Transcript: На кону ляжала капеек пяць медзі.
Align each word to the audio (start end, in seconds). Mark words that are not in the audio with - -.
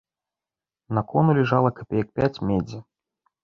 На 0.99 1.03
кону 1.11 1.37
ляжала 1.41 1.75
капеек 1.77 2.07
пяць 2.19 2.35
медзі. 2.49 2.85